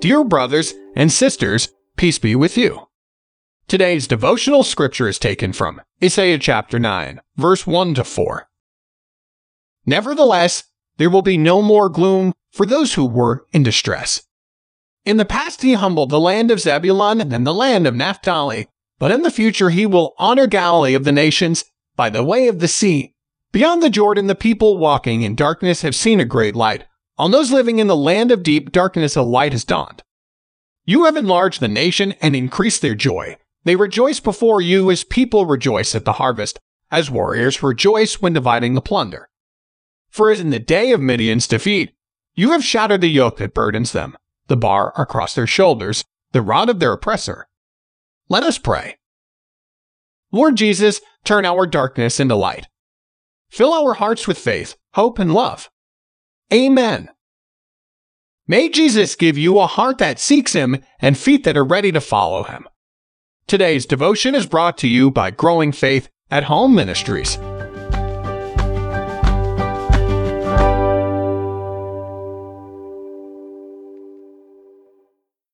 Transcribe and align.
Dear 0.00 0.22
brothers 0.22 0.74
and 0.94 1.10
sisters, 1.10 1.70
peace 1.96 2.20
be 2.20 2.36
with 2.36 2.56
you. 2.56 2.86
Today's 3.66 4.06
devotional 4.06 4.62
scripture 4.62 5.08
is 5.08 5.18
taken 5.18 5.52
from 5.52 5.80
Isaiah 6.02 6.38
chapter 6.38 6.78
9, 6.78 7.20
verse 7.36 7.66
1 7.66 7.94
to 7.94 8.04
4. 8.04 8.48
Nevertheless, 9.86 10.62
there 10.98 11.10
will 11.10 11.22
be 11.22 11.36
no 11.36 11.62
more 11.62 11.88
gloom 11.88 12.32
for 12.52 12.64
those 12.64 12.94
who 12.94 13.06
were 13.06 13.44
in 13.52 13.64
distress. 13.64 14.22
In 15.04 15.16
the 15.16 15.24
past, 15.24 15.62
he 15.62 15.72
humbled 15.72 16.10
the 16.10 16.20
land 16.20 16.52
of 16.52 16.60
Zebulun 16.60 17.20
and 17.20 17.44
the 17.44 17.52
land 17.52 17.84
of 17.88 17.96
Naphtali, 17.96 18.68
but 19.00 19.10
in 19.10 19.22
the 19.22 19.32
future, 19.32 19.70
he 19.70 19.84
will 19.84 20.14
honor 20.16 20.46
Galilee 20.46 20.94
of 20.94 21.02
the 21.02 21.10
nations 21.10 21.64
by 21.96 22.08
the 22.08 22.22
way 22.22 22.46
of 22.46 22.60
the 22.60 22.68
sea. 22.68 23.16
Beyond 23.50 23.82
the 23.82 23.90
Jordan, 23.90 24.28
the 24.28 24.36
people 24.36 24.78
walking 24.78 25.22
in 25.22 25.34
darkness 25.34 25.82
have 25.82 25.96
seen 25.96 26.20
a 26.20 26.24
great 26.24 26.54
light. 26.54 26.84
On 27.18 27.32
those 27.32 27.50
living 27.50 27.80
in 27.80 27.88
the 27.88 27.96
land 27.96 28.30
of 28.30 28.44
deep 28.44 28.70
darkness, 28.70 29.16
a 29.16 29.22
light 29.22 29.52
has 29.52 29.64
dawned. 29.64 30.02
You 30.84 31.04
have 31.04 31.16
enlarged 31.16 31.60
the 31.60 31.68
nation 31.68 32.12
and 32.22 32.36
increased 32.36 32.80
their 32.80 32.94
joy. 32.94 33.36
They 33.64 33.76
rejoice 33.76 34.20
before 34.20 34.60
you 34.60 34.90
as 34.90 35.04
people 35.04 35.44
rejoice 35.44 35.94
at 35.94 36.04
the 36.04 36.14
harvest, 36.14 36.58
as 36.90 37.10
warriors 37.10 37.62
rejoice 37.62 38.22
when 38.22 38.32
dividing 38.32 38.74
the 38.74 38.80
plunder. 38.80 39.28
For 40.08 40.30
as 40.30 40.40
in 40.40 40.50
the 40.50 40.58
day 40.58 40.92
of 40.92 41.00
Midian's 41.00 41.46
defeat, 41.46 41.92
you 42.34 42.52
have 42.52 42.64
shattered 42.64 43.00
the 43.00 43.08
yoke 43.08 43.38
that 43.38 43.52
burdens 43.52 43.92
them, 43.92 44.16
the 44.46 44.56
bar 44.56 44.94
across 44.96 45.34
their 45.34 45.46
shoulders, 45.46 46.04
the 46.32 46.40
rod 46.40 46.70
of 46.70 46.78
their 46.78 46.92
oppressor. 46.92 47.48
Let 48.28 48.44
us 48.44 48.58
pray. 48.58 48.96
Lord 50.30 50.56
Jesus, 50.56 51.00
turn 51.24 51.44
our 51.44 51.66
darkness 51.66 52.20
into 52.20 52.36
light. 52.36 52.68
Fill 53.50 53.72
our 53.72 53.94
hearts 53.94 54.28
with 54.28 54.38
faith, 54.38 54.76
hope, 54.94 55.18
and 55.18 55.34
love. 55.34 55.68
Amen. 56.52 57.10
May 58.50 58.70
Jesus 58.70 59.14
give 59.14 59.36
you 59.36 59.58
a 59.58 59.66
heart 59.66 59.98
that 59.98 60.18
seeks 60.18 60.54
Him 60.54 60.78
and 61.00 61.18
feet 61.18 61.44
that 61.44 61.58
are 61.58 61.64
ready 61.64 61.92
to 61.92 62.00
follow 62.00 62.44
Him. 62.44 62.66
Today's 63.46 63.84
devotion 63.84 64.34
is 64.34 64.46
brought 64.46 64.78
to 64.78 64.88
you 64.88 65.10
by 65.10 65.30
Growing 65.30 65.70
Faith 65.70 66.08
at 66.30 66.44
Home 66.44 66.74
Ministries. 66.74 67.36